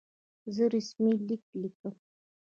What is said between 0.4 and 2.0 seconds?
زه رسمي لیک لیکم.